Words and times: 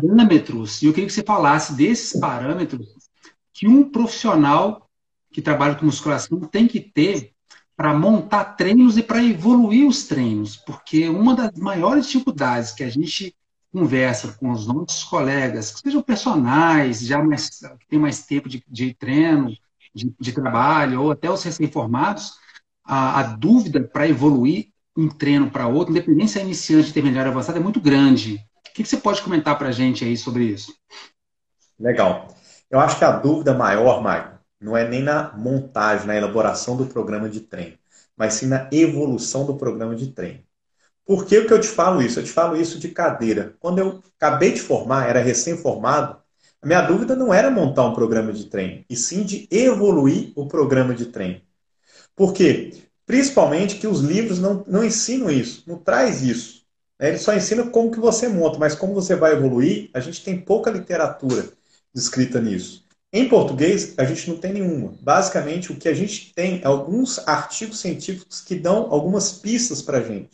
tem 0.00 0.08
parâmetros, 0.08 0.82
e 0.82 0.86
eu 0.86 0.92
queria 0.92 1.06
que 1.06 1.12
você 1.12 1.22
falasse 1.22 1.74
desses 1.74 2.18
parâmetros 2.18 2.86
que 3.52 3.68
um 3.68 3.88
profissional 3.90 4.88
que 5.32 5.42
trabalha 5.42 5.74
com 5.74 5.86
musculação 5.86 6.40
tem 6.40 6.66
que 6.66 6.80
ter 6.80 7.32
para 7.76 7.92
montar 7.92 8.44
treinos 8.56 8.96
e 8.96 9.02
para 9.02 9.22
evoluir 9.22 9.86
os 9.86 10.04
treinos, 10.04 10.56
porque 10.56 11.08
uma 11.08 11.34
das 11.34 11.58
maiores 11.58 12.06
dificuldades 12.06 12.72
que 12.72 12.84
a 12.84 12.88
gente 12.88 13.34
conversa 13.72 14.32
com 14.38 14.52
os 14.52 14.66
nossos 14.66 15.02
colegas, 15.02 15.72
que 15.72 15.80
sejam 15.80 16.00
personagens, 16.00 17.00
já 17.00 17.20
mais, 17.20 17.48
que 17.48 17.86
têm 17.88 17.98
mais 17.98 18.24
tempo 18.24 18.48
de, 18.48 18.62
de 18.68 18.94
treino, 18.94 19.50
de, 19.92 20.14
de, 20.18 20.32
trabalho, 20.32 21.02
ou 21.02 21.10
até 21.10 21.28
os 21.28 21.42
recém-formados, 21.42 22.34
a, 22.84 23.18
a 23.18 23.22
dúvida 23.22 23.82
para 23.82 24.08
evoluir 24.08 24.68
um 24.96 25.08
treino 25.08 25.50
para 25.50 25.66
outro, 25.66 25.90
independente 25.90 26.30
se 26.30 26.38
é 26.38 26.42
iniciante, 26.42 26.90
intermediário 26.90 27.32
avançado, 27.32 27.58
é 27.58 27.62
muito 27.62 27.80
grande. 27.80 28.38
O 28.74 28.76
que, 28.76 28.84
você 28.84 28.96
pode 28.96 29.22
comentar 29.22 29.56
para 29.56 29.68
a 29.68 29.72
gente 29.72 30.04
aí 30.04 30.16
sobre 30.16 30.46
isso? 30.46 30.74
Legal. 31.78 32.26
Eu 32.68 32.80
acho 32.80 32.98
que 32.98 33.04
a 33.04 33.12
dúvida 33.12 33.54
maior, 33.54 34.02
Mário, 34.02 34.36
não 34.60 34.76
é 34.76 34.88
nem 34.88 35.00
na 35.00 35.32
montagem, 35.32 36.08
na 36.08 36.16
elaboração 36.16 36.76
do 36.76 36.86
programa 36.86 37.28
de 37.28 37.38
treino, 37.42 37.78
mas 38.16 38.34
sim 38.34 38.46
na 38.48 38.68
evolução 38.72 39.46
do 39.46 39.54
programa 39.54 39.94
de 39.94 40.08
treino. 40.08 40.40
Por 41.06 41.24
que, 41.24 41.44
que 41.44 41.52
eu 41.52 41.60
te 41.60 41.68
falo 41.68 42.02
isso? 42.02 42.18
Eu 42.18 42.24
te 42.24 42.32
falo 42.32 42.56
isso 42.56 42.80
de 42.80 42.88
cadeira. 42.88 43.54
Quando 43.60 43.78
eu 43.78 44.02
acabei 44.16 44.50
de 44.50 44.60
formar, 44.60 45.08
era 45.08 45.20
recém-formado, 45.20 46.20
a 46.60 46.66
minha 46.66 46.82
dúvida 46.82 47.14
não 47.14 47.32
era 47.32 47.52
montar 47.52 47.84
um 47.84 47.94
programa 47.94 48.32
de 48.32 48.46
treino, 48.46 48.84
e 48.90 48.96
sim 48.96 49.22
de 49.22 49.46
evoluir 49.52 50.32
o 50.34 50.48
programa 50.48 50.94
de 50.94 51.06
treino. 51.06 51.40
Por 52.16 52.32
quê? 52.32 52.74
Principalmente 53.06 53.76
que 53.76 53.86
os 53.86 54.00
livros 54.00 54.40
não, 54.40 54.64
não 54.66 54.82
ensinam 54.82 55.30
isso, 55.30 55.62
não 55.64 55.78
traz 55.78 56.22
isso. 56.22 56.63
Ele 57.08 57.18
só 57.18 57.34
ensina 57.34 57.64
como 57.64 57.90
que 57.90 58.00
você 58.00 58.28
monta, 58.28 58.58
mas 58.58 58.74
como 58.74 58.94
você 58.94 59.14
vai 59.14 59.32
evoluir, 59.32 59.90
a 59.92 60.00
gente 60.00 60.22
tem 60.24 60.40
pouca 60.40 60.70
literatura 60.70 61.48
descrita 61.94 62.40
nisso. 62.40 62.84
Em 63.12 63.28
português, 63.28 63.94
a 63.96 64.04
gente 64.04 64.28
não 64.28 64.36
tem 64.38 64.54
nenhuma. 64.54 64.92
Basicamente, 65.00 65.70
o 65.70 65.76
que 65.76 65.88
a 65.88 65.94
gente 65.94 66.34
tem 66.34 66.60
é 66.60 66.66
alguns 66.66 67.20
artigos 67.28 67.78
científicos 67.78 68.40
que 68.40 68.56
dão 68.56 68.88
algumas 68.90 69.30
pistas 69.30 69.80
para 69.80 69.98
a 69.98 70.02
gente. 70.02 70.30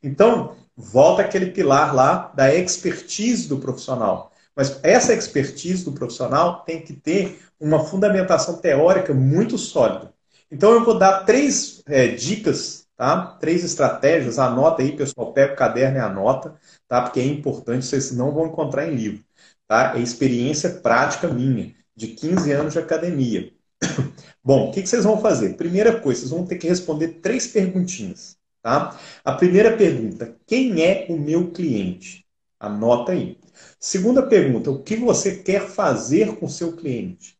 Então, 0.00 0.54
volta 0.76 1.22
aquele 1.22 1.46
pilar 1.46 1.92
lá 1.92 2.32
da 2.36 2.54
expertise 2.54 3.48
do 3.48 3.58
profissional. 3.58 4.30
Mas 4.54 4.78
essa 4.84 5.12
expertise 5.12 5.84
do 5.84 5.90
profissional 5.90 6.62
tem 6.64 6.80
que 6.80 6.92
ter 6.92 7.40
uma 7.58 7.84
fundamentação 7.84 8.58
teórica 8.58 9.12
muito 9.12 9.58
sólida. 9.58 10.12
Então, 10.52 10.70
eu 10.70 10.84
vou 10.84 10.96
dar 10.96 11.24
três 11.24 11.82
é, 11.86 12.06
dicas, 12.06 12.79
tá? 13.00 13.38
três 13.40 13.64
estratégias. 13.64 14.38
Anota 14.38 14.82
aí, 14.82 14.94
pessoal. 14.94 15.32
Pega 15.32 15.54
o 15.54 15.56
caderno 15.56 15.96
e 15.96 16.00
anota, 16.00 16.54
tá? 16.86 17.00
porque 17.00 17.18
é 17.18 17.24
importante, 17.24 17.86
vocês 17.86 18.12
não 18.12 18.30
vão 18.30 18.48
encontrar 18.48 18.86
em 18.86 18.94
livro. 18.94 19.24
Tá? 19.66 19.94
É 19.96 20.00
experiência 20.00 20.68
prática 20.68 21.26
minha 21.26 21.74
de 21.96 22.08
15 22.08 22.52
anos 22.52 22.72
de 22.74 22.78
academia. 22.78 23.50
Bom, 24.44 24.68
o 24.68 24.72
que, 24.72 24.86
vocês 24.86 25.04
vão 25.04 25.18
fazer? 25.18 25.56
Primeira 25.56 25.98
coisa, 25.98 26.20
vocês 26.20 26.30
vão 26.30 26.44
ter 26.44 26.58
que 26.58 26.68
responder 26.68 27.20
três 27.22 27.46
perguntinhas. 27.46 28.36
Tá? 28.62 28.94
A 29.24 29.32
primeira 29.32 29.74
pergunta: 29.74 30.36
quem 30.46 30.84
é 30.84 31.06
o 31.08 31.16
meu 31.16 31.50
cliente? 31.52 32.26
Anota 32.58 33.12
aí. 33.12 33.38
Segunda 33.78 34.26
pergunta: 34.26 34.70
o 34.70 34.82
que 34.82 34.96
você 34.96 35.36
quer 35.36 35.66
fazer 35.66 36.36
com 36.36 36.46
seu 36.46 36.76
cliente? 36.76 37.38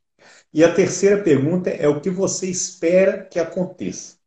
E 0.54 0.64
a 0.64 0.72
terceira 0.72 1.22
pergunta 1.22 1.68
é 1.68 1.86
o 1.86 2.00
que 2.00 2.08
você 2.08 2.48
espera 2.48 3.22
que 3.24 3.38
aconteça. 3.38 4.19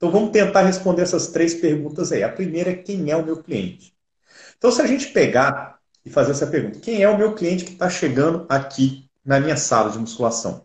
Então 0.00 0.10
vamos 0.10 0.30
tentar 0.30 0.62
responder 0.62 1.02
essas 1.02 1.26
três 1.26 1.52
perguntas 1.52 2.10
aí. 2.10 2.22
A 2.22 2.32
primeira 2.32 2.70
é 2.70 2.74
quem 2.74 3.10
é 3.10 3.16
o 3.16 3.22
meu 3.22 3.42
cliente? 3.42 3.94
Então, 4.56 4.72
se 4.72 4.80
a 4.80 4.86
gente 4.86 5.08
pegar 5.08 5.78
e 6.02 6.08
fazer 6.08 6.30
essa 6.30 6.46
pergunta, 6.46 6.80
quem 6.80 7.02
é 7.02 7.08
o 7.08 7.18
meu 7.18 7.34
cliente 7.34 7.66
que 7.66 7.72
está 7.72 7.90
chegando 7.90 8.46
aqui 8.48 9.10
na 9.22 9.38
minha 9.38 9.58
sala 9.58 9.90
de 9.90 9.98
musculação? 9.98 10.64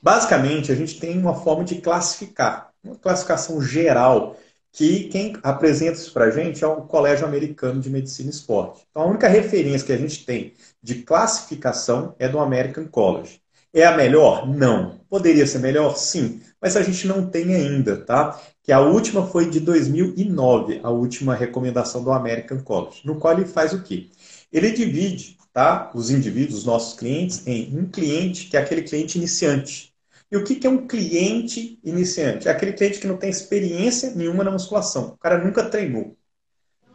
Basicamente, 0.00 0.70
a 0.70 0.76
gente 0.76 1.00
tem 1.00 1.18
uma 1.18 1.34
forma 1.34 1.64
de 1.64 1.80
classificar, 1.80 2.72
uma 2.84 2.94
classificação 2.94 3.60
geral, 3.60 4.36
que 4.70 5.08
quem 5.08 5.36
apresenta 5.42 5.94
isso 5.94 6.12
para 6.12 6.26
a 6.26 6.30
gente 6.30 6.62
é 6.62 6.66
o 6.68 6.82
Colégio 6.82 7.26
Americano 7.26 7.80
de 7.80 7.90
Medicina 7.90 8.28
e 8.28 8.32
Esporte. 8.32 8.86
Então, 8.88 9.02
a 9.02 9.06
única 9.06 9.26
referência 9.26 9.84
que 9.84 9.92
a 9.92 9.98
gente 9.98 10.24
tem 10.24 10.54
de 10.80 11.02
classificação 11.02 12.14
é 12.20 12.28
do 12.28 12.38
American 12.38 12.86
College. 12.86 13.42
É 13.72 13.84
a 13.84 13.96
melhor? 13.96 14.48
Não. 14.48 14.98
Poderia 15.08 15.46
ser 15.46 15.58
melhor? 15.58 15.96
Sim. 15.96 16.40
Mas 16.60 16.76
a 16.76 16.82
gente 16.82 17.06
não 17.06 17.28
tem 17.28 17.54
ainda, 17.54 17.96
tá? 18.04 18.40
Que 18.62 18.72
a 18.72 18.80
última 18.80 19.26
foi 19.26 19.48
de 19.48 19.60
2009, 19.60 20.80
a 20.82 20.90
última 20.90 21.34
recomendação 21.34 22.02
do 22.02 22.10
American 22.10 22.60
College, 22.62 23.02
no 23.04 23.18
qual 23.18 23.34
ele 23.34 23.46
faz 23.46 23.72
o 23.72 23.82
quê? 23.82 24.10
Ele 24.52 24.70
divide 24.72 25.38
tá? 25.52 25.90
os 25.94 26.10
indivíduos, 26.10 26.60
os 26.60 26.64
nossos 26.64 26.98
clientes, 26.98 27.46
em 27.46 27.76
um 27.76 27.88
cliente 27.90 28.46
que 28.46 28.56
é 28.56 28.60
aquele 28.60 28.82
cliente 28.82 29.18
iniciante. 29.18 29.92
E 30.30 30.36
o 30.36 30.44
que 30.44 30.66
é 30.66 30.70
um 30.70 30.86
cliente 30.86 31.80
iniciante? 31.82 32.48
É 32.48 32.50
aquele 32.50 32.74
cliente 32.74 33.00
que 33.00 33.06
não 33.06 33.16
tem 33.16 33.30
experiência 33.30 34.14
nenhuma 34.14 34.44
na 34.44 34.50
musculação. 34.50 35.08
O 35.08 35.18
cara 35.18 35.42
nunca 35.42 35.68
treinou. 35.68 36.16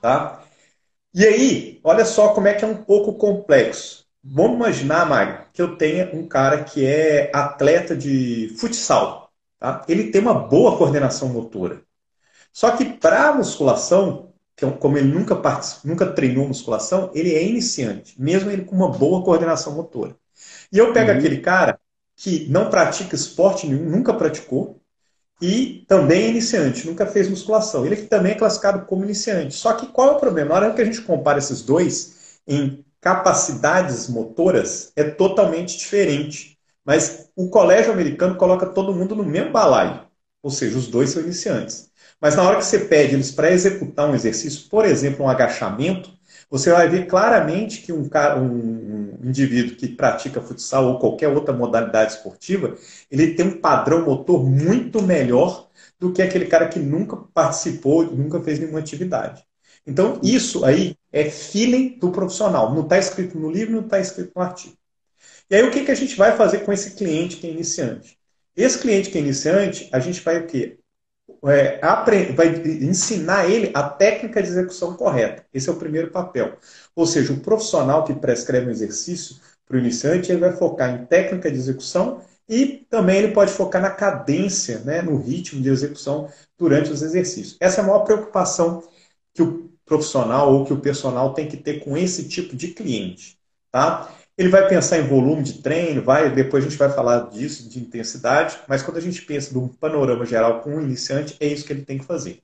Tá? 0.01 0.43
E 1.13 1.25
aí, 1.25 1.79
olha 1.83 2.05
só 2.05 2.33
como 2.33 2.47
é 2.47 2.53
que 2.53 2.63
é 2.63 2.67
um 2.67 2.83
pouco 2.83 3.13
complexo. 3.15 4.02
Vamos 4.23 4.55
imaginar, 4.55 5.07
Mário, 5.07 5.45
que 5.51 5.61
eu 5.61 5.75
tenha 5.75 6.09
um 6.13 6.25
cara 6.25 6.63
que 6.63 6.85
é 6.85 7.29
atleta 7.33 7.95
de 7.95 8.55
futsal. 8.57 9.29
Tá? 9.59 9.83
Ele 9.87 10.11
tem 10.11 10.21
uma 10.21 10.33
boa 10.33 10.77
coordenação 10.77 11.27
motora. 11.27 11.81
Só 12.51 12.71
que 12.71 12.85
para 12.85 13.33
musculação, 13.33 14.33
é 14.61 14.69
como 14.71 14.97
ele 14.97 15.11
nunca, 15.11 15.35
nunca 15.83 16.05
treinou 16.05 16.47
musculação, 16.47 17.11
ele 17.13 17.33
é 17.33 17.43
iniciante, 17.43 18.15
mesmo 18.21 18.49
ele 18.49 18.63
com 18.63 18.75
uma 18.75 18.89
boa 18.89 19.23
coordenação 19.23 19.73
motora. 19.73 20.15
E 20.71 20.77
eu 20.77 20.93
pego 20.93 21.11
uhum. 21.11 21.17
aquele 21.17 21.39
cara 21.39 21.79
que 22.15 22.47
não 22.49 22.69
pratica 22.69 23.15
esporte 23.15 23.67
nenhum, 23.67 23.89
nunca 23.89 24.13
praticou, 24.13 24.79
e 25.41 25.83
também 25.87 26.23
é 26.23 26.29
iniciante, 26.29 26.87
nunca 26.87 27.05
fez 27.05 27.27
musculação. 27.27 27.85
Ele 27.85 27.97
também 27.97 28.31
é 28.31 28.35
classificado 28.35 28.85
como 28.85 29.03
iniciante. 29.03 29.55
Só 29.55 29.73
que 29.73 29.87
qual 29.87 30.09
é 30.09 30.11
o 30.11 30.19
problema? 30.19 30.51
Na 30.51 30.55
hora 30.55 30.73
que 30.73 30.81
a 30.81 30.85
gente 30.85 31.01
compara 31.01 31.39
esses 31.39 31.61
dois 31.61 32.39
em 32.47 32.85
capacidades 33.03 34.07
motoras, 34.07 34.93
é 34.95 35.03
totalmente 35.03 35.77
diferente. 35.77 36.57
Mas 36.85 37.29
o 37.35 37.49
colégio 37.49 37.91
americano 37.91 38.35
coloca 38.35 38.65
todo 38.65 38.95
mundo 38.95 39.13
no 39.13 39.25
mesmo 39.25 39.51
balaio. 39.51 40.07
Ou 40.41 40.49
seja, 40.49 40.77
os 40.77 40.87
dois 40.87 41.09
são 41.09 41.21
iniciantes. 41.21 41.91
Mas 42.19 42.35
na 42.35 42.43
hora 42.43 42.57
que 42.57 42.65
você 42.65 42.79
pede 42.79 43.15
eles 43.15 43.29
para 43.31 43.51
executar 43.51 44.09
um 44.09 44.15
exercício, 44.15 44.69
por 44.69 44.85
exemplo, 44.85 45.25
um 45.25 45.29
agachamento, 45.29 46.11
você 46.49 46.71
vai 46.71 46.87
ver 46.87 47.05
claramente 47.07 47.81
que 47.81 47.91
um, 47.91 48.09
um, 48.37 49.19
indivíduo 49.23 49.75
que 49.75 49.89
pratica 49.89 50.41
futsal 50.41 50.85
ou 50.85 50.99
qualquer 50.99 51.27
outra 51.27 51.53
modalidade 51.53 52.13
esportiva, 52.13 52.77
ele 53.11 53.33
tem 53.33 53.47
um 53.47 53.59
padrão 53.59 54.05
motor 54.05 54.45
muito 54.45 55.01
melhor 55.01 55.67
do 55.99 56.13
que 56.13 56.21
aquele 56.21 56.45
cara 56.45 56.69
que 56.69 56.79
nunca 56.79 57.17
participou, 57.33 58.03
nunca 58.05 58.41
fez 58.41 58.59
nenhuma 58.59 58.79
atividade. 58.79 59.43
Então, 59.85 60.19
isso 60.23 60.63
aí 60.63 60.95
é 61.11 61.29
feeling 61.29 61.97
do 61.99 62.11
profissional. 62.11 62.73
Não 62.73 62.83
está 62.83 62.97
escrito 62.97 63.37
no 63.37 63.51
livro, 63.51 63.73
não 63.73 63.81
está 63.81 63.99
escrito 63.99 64.31
no 64.35 64.41
artigo. 64.41 64.77
E 65.49 65.55
aí, 65.55 65.63
o 65.63 65.71
que, 65.71 65.83
que 65.83 65.91
a 65.91 65.95
gente 65.95 66.15
vai 66.15 66.35
fazer 66.37 66.59
com 66.59 66.71
esse 66.71 66.91
cliente 66.91 67.37
que 67.37 67.47
é 67.47 67.51
iniciante? 67.51 68.17
Esse 68.55 68.79
cliente 68.79 69.09
que 69.09 69.17
é 69.17 69.21
iniciante, 69.21 69.89
a 69.91 69.99
gente 69.99 70.21
vai 70.21 70.39
o 70.39 70.47
quê? 70.47 70.77
é, 71.49 71.79
vai 72.33 72.47
ensinar 72.81 73.49
ele 73.49 73.71
a 73.73 73.83
técnica 73.83 74.41
de 74.41 74.49
execução 74.49 74.95
correta. 74.95 75.45
Esse 75.53 75.69
é 75.69 75.71
o 75.71 75.77
primeiro 75.77 76.09
papel. 76.11 76.57
Ou 76.95 77.05
seja, 77.05 77.33
o 77.33 77.39
profissional 77.39 78.03
que 78.03 78.13
prescreve 78.13 78.67
um 78.67 78.71
exercício 78.71 79.37
para 79.65 79.77
o 79.77 79.79
iniciante, 79.79 80.31
ele 80.31 80.39
vai 80.39 80.53
focar 80.53 80.93
em 80.93 81.05
técnica 81.05 81.51
de 81.51 81.57
execução 81.57 82.21
e 82.47 82.85
também 82.89 83.19
ele 83.19 83.33
pode 83.33 83.51
focar 83.51 83.81
na 83.81 83.89
cadência, 83.89 84.79
né, 84.79 85.01
no 85.01 85.17
ritmo 85.17 85.61
de 85.61 85.69
execução 85.69 86.29
durante 86.57 86.91
os 86.91 87.01
exercícios. 87.01 87.57
Essa 87.59 87.81
é 87.81 87.83
a 87.83 87.87
maior 87.87 88.03
preocupação 88.03 88.83
que 89.33 89.41
o 89.41 89.69
profissional 89.93 90.51
ou 90.51 90.65
que 90.65 90.73
o 90.73 90.79
personal 90.79 91.33
tem 91.33 91.47
que 91.47 91.57
ter 91.57 91.83
com 91.83 91.95
esse 91.95 92.27
tipo 92.27 92.55
de 92.55 92.69
cliente. 92.69 93.37
Tá? 93.71 94.11
Ele 94.35 94.49
vai 94.49 94.67
pensar 94.67 94.97
em 94.97 95.07
volume 95.07 95.43
de 95.43 95.61
treino, 95.61 96.01
vai, 96.01 96.33
depois 96.33 96.65
a 96.65 96.69
gente 96.69 96.79
vai 96.79 96.89
falar 96.89 97.29
disso, 97.29 97.69
de 97.69 97.79
intensidade, 97.79 98.57
mas 98.67 98.81
quando 98.81 98.97
a 98.97 99.01
gente 99.01 99.21
pensa 99.21 99.53
num 99.53 99.67
panorama 99.67 100.25
geral 100.25 100.61
com 100.61 100.75
um 100.75 100.81
iniciante, 100.81 101.35
é 101.39 101.47
isso 101.47 101.65
que 101.65 101.73
ele 101.73 101.85
tem 101.85 101.99
que 101.99 102.05
fazer. 102.05 102.41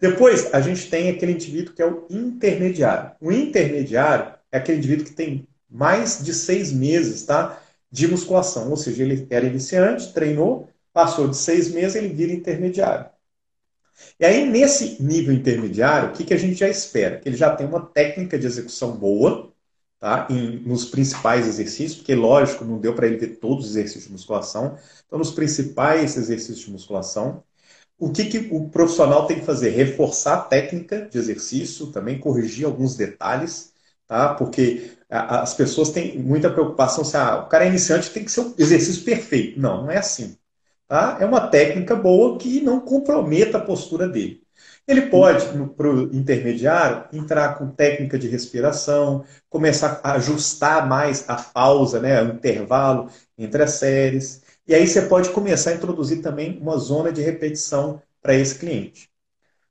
Depois, 0.00 0.54
a 0.54 0.60
gente 0.60 0.88
tem 0.88 1.10
aquele 1.10 1.32
indivíduo 1.32 1.74
que 1.74 1.82
é 1.82 1.86
o 1.86 2.06
intermediário. 2.08 3.10
O 3.20 3.32
intermediário 3.32 4.32
é 4.52 4.58
aquele 4.58 4.78
indivíduo 4.78 5.06
que 5.06 5.12
tem 5.12 5.48
mais 5.68 6.22
de 6.24 6.32
seis 6.32 6.72
meses 6.72 7.24
tá, 7.24 7.60
de 7.90 8.06
musculação, 8.06 8.70
ou 8.70 8.76
seja, 8.76 9.02
ele 9.02 9.26
era 9.28 9.44
iniciante, 9.44 10.12
treinou, 10.12 10.68
passou 10.92 11.26
de 11.26 11.36
seis 11.36 11.72
meses, 11.72 11.96
ele 11.96 12.14
vira 12.14 12.32
intermediário. 12.32 13.10
E 14.20 14.24
aí, 14.24 14.46
nesse 14.46 15.02
nível 15.02 15.32
intermediário, 15.34 16.10
o 16.10 16.12
que, 16.12 16.24
que 16.24 16.34
a 16.34 16.36
gente 16.38 16.56
já 16.56 16.68
espera? 16.68 17.18
Que 17.18 17.28
ele 17.28 17.36
já 17.36 17.54
tem 17.54 17.66
uma 17.66 17.84
técnica 17.86 18.38
de 18.38 18.46
execução 18.46 18.92
boa, 18.96 19.52
tá? 20.00 20.26
Em, 20.30 20.58
nos 20.60 20.84
principais 20.86 21.46
exercícios, 21.46 21.96
porque, 21.96 22.14
lógico, 22.14 22.64
não 22.64 22.78
deu 22.78 22.94
para 22.94 23.06
ele 23.06 23.16
ver 23.16 23.36
todos 23.38 23.66
os 23.66 23.70
exercícios 23.72 24.04
de 24.06 24.12
musculação. 24.12 24.76
Então, 25.06 25.18
nos 25.18 25.30
principais 25.32 26.16
exercícios 26.16 26.60
de 26.60 26.70
musculação, 26.70 27.42
o 27.98 28.12
que, 28.12 28.26
que 28.26 28.48
o 28.52 28.68
profissional 28.70 29.26
tem 29.26 29.40
que 29.40 29.46
fazer? 29.46 29.70
Reforçar 29.70 30.34
a 30.36 30.42
técnica 30.42 31.08
de 31.10 31.18
exercício, 31.18 31.88
também 31.92 32.20
corrigir 32.20 32.66
alguns 32.66 32.96
detalhes, 32.96 33.72
tá? 34.06 34.34
Porque 34.34 34.92
as 35.10 35.54
pessoas 35.54 35.90
têm 35.90 36.18
muita 36.18 36.50
preocupação 36.50 37.04
se 37.04 37.16
ah, 37.16 37.38
o 37.44 37.48
cara 37.48 37.64
é 37.66 37.68
iniciante 37.68 38.10
tem 38.10 38.24
que 38.24 38.32
ser 38.32 38.42
um 38.42 38.54
exercício 38.58 39.04
perfeito. 39.04 39.60
Não, 39.60 39.82
não 39.84 39.92
é 39.92 39.98
assim. 39.98 40.37
Tá? 40.88 41.18
É 41.20 41.26
uma 41.26 41.46
técnica 41.48 41.94
boa 41.94 42.38
que 42.38 42.62
não 42.62 42.80
comprometa 42.80 43.58
a 43.58 43.60
postura 43.60 44.08
dele. 44.08 44.42
Ele 44.86 45.02
pode, 45.02 45.46
para 45.76 45.86
o 45.86 46.16
intermediário, 46.16 47.04
entrar 47.12 47.58
com 47.58 47.70
técnica 47.70 48.18
de 48.18 48.26
respiração, 48.26 49.22
começar 49.50 50.00
a 50.02 50.12
ajustar 50.14 50.88
mais 50.88 51.28
a 51.28 51.36
pausa, 51.36 52.00
né, 52.00 52.22
o 52.22 52.32
intervalo 52.32 53.10
entre 53.36 53.62
as 53.62 53.72
séries. 53.72 54.42
E 54.66 54.74
aí 54.74 54.86
você 54.88 55.02
pode 55.02 55.30
começar 55.30 55.70
a 55.70 55.74
introduzir 55.74 56.22
também 56.22 56.58
uma 56.58 56.78
zona 56.78 57.12
de 57.12 57.20
repetição 57.20 58.02
para 58.22 58.34
esse 58.34 58.58
cliente. 58.58 59.10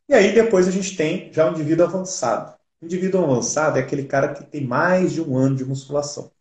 E 0.10 0.14
aí 0.14 0.34
depois 0.36 0.68
a 0.68 0.72
gente 0.72 0.96
tem 0.98 1.32
já 1.34 1.50
o 1.50 1.54
indivíduo 1.54 1.86
avançado. 1.88 2.56
O 2.82 2.86
indivíduo 2.86 3.24
avançado 3.24 3.80
é 3.80 3.82
aquele 3.82 4.06
cara 4.06 4.34
que 4.34 4.46
tem 4.46 4.66
mais 4.66 5.14
de 5.14 5.22
um 5.22 5.36
ano 5.38 5.56
de 5.56 5.66
musculação. 5.66 6.32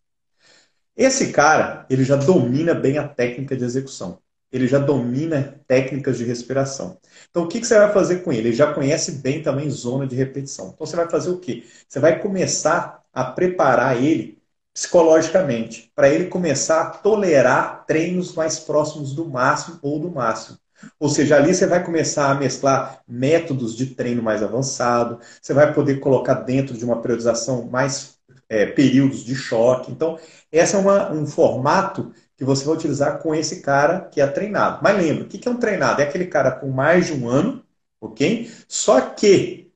Esse 0.95 1.31
cara, 1.31 1.85
ele 1.89 2.03
já 2.03 2.15
domina 2.15 2.73
bem 2.73 2.97
a 2.97 3.07
técnica 3.07 3.55
de 3.55 3.63
execução. 3.63 4.19
Ele 4.51 4.67
já 4.67 4.79
domina 4.79 5.59
técnicas 5.67 6.17
de 6.17 6.23
respiração. 6.23 6.97
Então, 7.29 7.43
o 7.43 7.47
que, 7.47 7.63
você 7.63 7.77
vai 7.77 7.91
fazer 7.91 8.17
com 8.17 8.31
ele? 8.31 8.49
Ele 8.49 8.55
já 8.55 8.73
conhece 8.73 9.13
bem 9.13 9.41
também 9.41 9.69
zona 9.69 10.07
de 10.07 10.15
repetição. 10.15 10.71
Então, 10.73 10.85
você 10.85 10.95
vai 10.95 11.09
fazer 11.09 11.29
o 11.29 11.39
quê? 11.39 11.63
Você 11.87 11.99
vai 11.99 12.19
começar 12.19 13.03
a 13.13 13.23
preparar 13.25 14.01
ele 14.01 14.37
psicologicamente, 14.73 15.91
para 15.95 16.07
ele 16.07 16.25
começar 16.25 16.81
a 16.81 16.89
tolerar 16.91 17.83
treinos 17.87 18.35
mais 18.35 18.59
próximos 18.59 19.13
do 19.13 19.27
máximo 19.27 19.79
ou 19.81 19.99
do 19.99 20.11
máximo. 20.11 20.57
Ou 20.99 21.09
seja, 21.09 21.35
ali 21.35 21.53
você 21.53 21.65
vai 21.65 21.83
começar 21.83 22.29
a 22.29 22.35
mesclar 22.35 23.01
métodos 23.07 23.75
de 23.75 23.87
treino 23.87 24.21
mais 24.21 24.43
avançado, 24.43 25.19
você 25.41 25.51
vai 25.53 25.73
poder 25.73 25.99
colocar 25.99 26.35
dentro 26.35 26.77
de 26.77 26.85
uma 26.85 27.01
periodização 27.01 27.67
mais 27.67 28.17
é, 28.47 28.67
períodos 28.67 29.23
de 29.23 29.35
choque. 29.35 29.91
Então, 29.91 30.19
esse 30.51 30.75
é 30.75 30.77
uma, 30.77 31.11
um 31.11 31.25
formato 31.25 32.11
que 32.37 32.45
você 32.45 32.63
vai 32.63 32.75
utilizar 32.75 33.19
com 33.19 33.33
esse 33.33 33.61
cara 33.61 34.01
que 34.11 34.21
é 34.21 34.27
treinado. 34.27 34.79
Mas 34.81 34.95
lembra, 34.95 35.23
o 35.23 35.27
que 35.27 35.47
é 35.47 35.51
um 35.51 35.57
treinado? 35.57 36.01
É 36.01 36.05
aquele 36.05 36.27
cara 36.27 36.51
com 36.51 36.69
mais 36.69 37.07
de 37.07 37.13
um 37.13 37.27
ano, 37.27 37.63
ok? 37.99 38.51
Só 38.67 39.01
que 39.01 39.71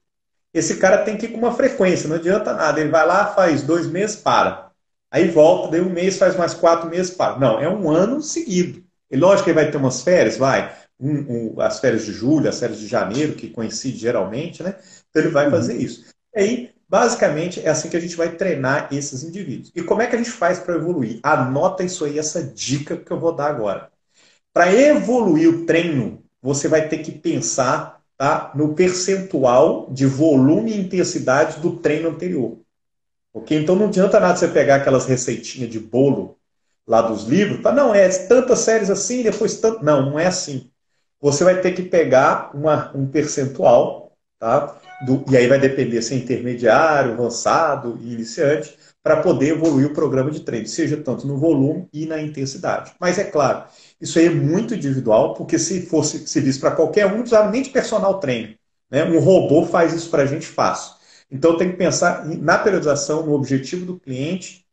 esse 0.54 0.78
cara 0.78 1.00
tem 1.00 1.18
que 1.18 1.26
ir 1.26 1.30
com 1.30 1.40
uma 1.40 1.54
frequência, 1.54 2.08
não 2.08 2.18
adianta 2.18 2.54
nada. 2.54 2.80
Ele 2.80 2.90
vai 2.90 3.06
lá, 3.06 3.28
faz 3.28 3.64
dois 3.64 3.88
meses, 3.88 4.16
para. 4.16 4.72
Aí 5.10 5.28
volta, 5.28 5.72
daí 5.72 5.82
um 5.82 5.90
mês, 5.90 6.18
faz 6.18 6.38
mais 6.38 6.54
quatro 6.54 6.90
meses, 6.90 7.12
para. 7.12 7.40
Não, 7.40 7.60
é 7.60 7.68
um 7.68 7.90
ano 7.90 8.22
seguido. 8.22 8.84
E 9.10 9.18
lógico 9.18 9.46
que 9.46 9.50
ele 9.50 9.60
vai 9.62 9.72
ter 9.72 9.78
umas 9.78 10.04
férias, 10.04 10.38
vai 10.38 10.74
um, 11.02 11.56
um, 11.56 11.62
as 11.62 11.80
férias 11.80 12.06
de 12.06 12.14
julho, 12.14 12.48
as 12.48 12.60
férias 12.60 12.80
de 12.80 12.88
janeiro, 12.88 13.34
que 13.34 13.50
coincide 13.50 13.98
geralmente, 13.98 14.62
né? 14.62 14.76
Então 15.10 15.24
ele 15.24 15.32
vai 15.32 15.46
uhum. 15.46 15.52
fazer 15.52 15.76
isso. 15.76 16.06
E 16.36 16.40
aí, 16.40 16.70
basicamente, 16.92 17.62
é 17.62 17.70
assim 17.70 17.90
que 17.90 17.96
a 17.96 18.00
gente 18.02 18.18
vai 18.18 18.36
treinar 18.36 18.90
esses 18.92 19.24
indivíduos. 19.24 19.72
E 19.74 19.82
como 19.82 20.02
é 20.02 20.08
que 20.08 20.16
a 20.16 20.18
gente 20.18 20.30
faz 20.30 20.60
para 20.60 20.76
evoluir? 20.76 21.22
Anota 21.24 21.86
isso 21.86 22.04
aí, 22.04 22.20
essa 22.20 22.44
dica 22.44 22.98
que 22.98 23.10
eu 23.10 23.18
vou 23.18 23.34
dar 23.34 23.48
agora. 23.48 23.90
Para 24.54 24.74
evoluir 24.74 25.50
o 25.50 25.66
treino, 25.66 26.22
você 26.42 26.68
vai 26.68 26.90
ter 26.90 26.98
que 26.98 27.14
pensar 27.14 28.02
tá, 28.18 28.52
no 28.54 28.76
percentual 28.76 29.90
de 29.90 30.06
volume 30.06 30.74
e 30.74 30.82
intensidade 30.82 31.62
do 31.62 31.78
treino 31.78 32.10
anterior. 32.10 32.60
Ok? 33.34 33.58
Então 33.58 33.78
não 33.78 33.88
adianta 33.88 34.20
nada 34.20 34.36
você 34.36 34.50
pegar 34.50 34.76
aquelas 34.76 35.06
receitinhas 35.06 35.70
de 35.70 35.80
bolo 35.80 36.38
lá 36.86 37.02
dos 37.02 37.24
livros, 37.24 37.62
tá, 37.62 37.72
não, 37.72 37.96
é 37.96 38.10
tantas 38.10 38.60
séries 38.60 38.90
assim, 38.90 39.24
depois 39.24 39.56
tanto. 39.62 39.82
Não, 39.82 40.10
não 40.10 40.20
é 40.20 40.26
assim 40.26 40.70
você 41.22 41.44
vai 41.44 41.62
ter 41.62 41.74
que 41.74 41.84
pegar 41.84 42.50
uma, 42.56 42.92
um 42.98 43.06
percentual, 43.06 44.12
tá? 44.40 44.76
Do, 45.06 45.26
e 45.32 45.38
aí 45.38 45.48
vai 45.48 45.60
depender 45.60 46.02
se 46.02 46.14
é 46.14 46.18
intermediário, 46.18 47.14
avançado 47.14 47.98
e 48.02 48.14
iniciante, 48.14 48.78
para 49.04 49.22
poder 49.22 49.50
evoluir 49.50 49.88
o 49.88 49.94
programa 49.94 50.30
de 50.30 50.42
treino, 50.42 50.68
seja 50.68 50.96
tanto 50.98 51.26
no 51.26 51.38
volume 51.38 51.88
e 51.92 52.06
na 52.06 52.22
intensidade. 52.22 52.94
Mas 53.00 53.18
é 53.18 53.24
claro, 53.24 53.64
isso 54.00 54.20
aí 54.20 54.28
é 54.28 54.30
muito 54.30 54.76
individual, 54.76 55.34
porque 55.34 55.58
se 55.58 55.88
fosse 55.88 56.28
serviço 56.28 56.60
para 56.60 56.72
qualquer 56.72 57.08
um, 57.08 57.10
não 57.12 57.20
precisava 57.20 57.50
nem 57.50 57.64
de 57.64 57.72
personal 57.72 58.20
treino. 58.20 58.56
Né? 58.92 59.04
Um 59.04 59.20
robô 59.20 59.66
faz 59.66 59.94
isso 59.94 60.10
para 60.10 60.24
a 60.24 60.26
gente 60.26 60.46
fácil. 60.46 60.96
Então 61.32 61.58
tem 61.58 61.72
que 61.72 61.78
pensar 61.78 62.26
na 62.26 62.58
periodização, 62.58 63.26
no 63.26 63.34
objetivo 63.34 63.86
do 63.86 64.00
cliente 64.00 64.66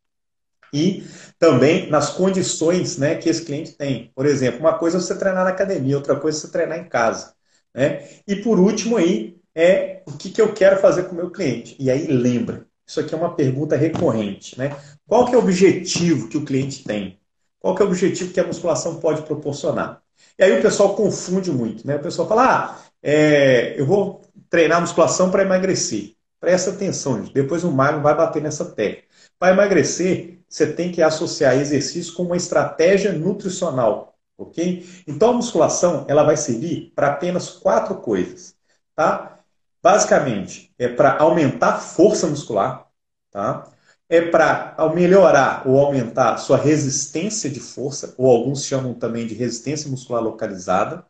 e 0.74 1.04
também 1.38 1.88
nas 1.88 2.10
condições 2.10 2.98
né, 2.98 3.14
que 3.14 3.28
esse 3.28 3.44
cliente 3.44 3.72
tem. 3.72 4.12
Por 4.14 4.26
exemplo, 4.26 4.60
uma 4.60 4.76
coisa 4.76 4.98
é 4.98 5.00
você 5.00 5.16
treinar 5.16 5.44
na 5.44 5.50
academia, 5.50 5.96
outra 5.96 6.16
coisa 6.16 6.36
é 6.36 6.40
você 6.40 6.48
treinar 6.48 6.78
em 6.78 6.88
casa. 6.88 7.34
Né? 7.74 8.06
E 8.26 8.36
por 8.36 8.58
último 8.58 8.96
aí, 8.96 9.37
é 9.58 10.02
o 10.06 10.12
que, 10.12 10.30
que 10.30 10.40
eu 10.40 10.54
quero 10.54 10.80
fazer 10.80 11.04
com 11.04 11.12
o 11.12 11.16
meu 11.16 11.30
cliente. 11.30 11.74
E 11.80 11.90
aí 11.90 12.06
lembra, 12.06 12.64
isso 12.86 13.00
aqui 13.00 13.12
é 13.12 13.18
uma 13.18 13.34
pergunta 13.34 13.74
recorrente. 13.74 14.56
Né? 14.56 14.76
Qual 15.04 15.26
que 15.26 15.34
é 15.34 15.36
o 15.36 15.40
objetivo 15.40 16.28
que 16.28 16.36
o 16.36 16.44
cliente 16.44 16.84
tem? 16.84 17.18
Qual 17.58 17.74
que 17.74 17.82
é 17.82 17.84
o 17.84 17.88
objetivo 17.88 18.32
que 18.32 18.38
a 18.38 18.46
musculação 18.46 19.00
pode 19.00 19.22
proporcionar? 19.22 20.00
E 20.38 20.44
aí 20.44 20.56
o 20.56 20.62
pessoal 20.62 20.94
confunde 20.94 21.50
muito. 21.50 21.84
Né? 21.84 21.96
O 21.96 22.00
pessoal 22.00 22.28
fala, 22.28 22.46
ah, 22.46 22.78
é, 23.02 23.74
eu 23.78 23.84
vou 23.84 24.22
treinar 24.48 24.80
musculação 24.80 25.28
para 25.28 25.42
emagrecer. 25.42 26.14
Presta 26.40 26.70
atenção, 26.70 27.18
gente. 27.18 27.34
depois 27.34 27.64
o 27.64 27.72
Mário 27.72 28.00
vai 28.00 28.14
bater 28.14 28.40
nessa 28.40 28.64
tecla. 28.64 29.02
Para 29.40 29.54
emagrecer, 29.54 30.38
você 30.48 30.72
tem 30.72 30.92
que 30.92 31.02
associar 31.02 31.58
exercício 31.58 32.14
com 32.14 32.22
uma 32.22 32.36
estratégia 32.36 33.12
nutricional, 33.12 34.16
ok? 34.36 34.86
Então 35.04 35.30
a 35.30 35.32
musculação 35.32 36.04
ela 36.08 36.22
vai 36.22 36.36
servir 36.36 36.92
para 36.94 37.08
apenas 37.08 37.50
quatro 37.50 37.96
coisas, 37.96 38.54
tá? 38.94 39.37
Basicamente 39.82 40.74
é 40.78 40.88
para 40.88 41.18
aumentar 41.18 41.78
força 41.78 42.26
muscular, 42.26 42.86
tá? 43.30 43.70
É 44.08 44.20
para 44.22 44.74
melhorar 44.94 45.66
ou 45.68 45.78
aumentar 45.78 46.38
sua 46.38 46.56
resistência 46.56 47.50
de 47.50 47.60
força, 47.60 48.14
ou 48.16 48.30
alguns 48.30 48.64
chamam 48.64 48.94
também 48.94 49.26
de 49.26 49.34
resistência 49.34 49.90
muscular 49.90 50.22
localizada, 50.22 51.06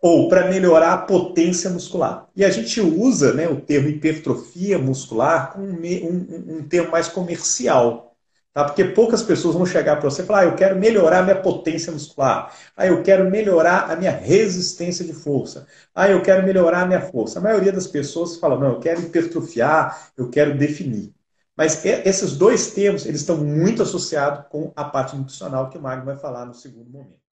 ou 0.00 0.28
para 0.28 0.48
melhorar 0.48 0.92
a 0.94 0.98
potência 0.98 1.70
muscular. 1.70 2.28
E 2.36 2.44
a 2.44 2.50
gente 2.50 2.80
usa 2.80 3.32
né, 3.32 3.48
o 3.48 3.60
termo 3.60 3.88
hipertrofia 3.88 4.78
muscular 4.78 5.52
como 5.52 5.66
um, 5.66 5.74
um, 5.74 6.58
um 6.58 6.68
termo 6.68 6.92
mais 6.92 7.08
comercial. 7.08 8.15
Tá? 8.56 8.64
Porque 8.64 8.86
poucas 8.86 9.22
pessoas 9.22 9.54
vão 9.54 9.66
chegar 9.66 9.96
para 9.96 10.08
você 10.08 10.22
e 10.22 10.24
falar: 10.24 10.40
ah, 10.40 10.44
eu 10.44 10.56
quero 10.56 10.76
melhorar 10.76 11.18
a 11.18 11.22
minha 11.22 11.36
potência 11.42 11.92
muscular. 11.92 12.56
Ah, 12.74 12.86
eu 12.86 13.02
quero 13.02 13.30
melhorar 13.30 13.90
a 13.90 13.96
minha 13.96 14.10
resistência 14.10 15.04
de 15.04 15.12
força. 15.12 15.66
Ah, 15.94 16.08
eu 16.08 16.22
quero 16.22 16.42
melhorar 16.42 16.80
a 16.80 16.86
minha 16.86 17.02
força. 17.02 17.38
A 17.38 17.42
maioria 17.42 17.70
das 17.70 17.86
pessoas 17.86 18.38
fala: 18.38 18.58
não, 18.58 18.68
eu 18.68 18.80
quero 18.80 19.02
hipertrofiar, 19.02 20.10
eu 20.16 20.30
quero 20.30 20.56
definir. 20.56 21.14
Mas 21.54 21.84
esses 21.84 22.34
dois 22.34 22.70
termos 22.72 23.04
eles 23.04 23.20
estão 23.20 23.36
muito 23.36 23.82
associados 23.82 24.46
com 24.48 24.72
a 24.74 24.84
parte 24.84 25.14
nutricional 25.16 25.68
que 25.68 25.76
o 25.76 25.82
Magno 25.82 26.06
vai 26.06 26.16
falar 26.16 26.46
no 26.46 26.54
segundo 26.54 26.88
momento. 26.90 27.25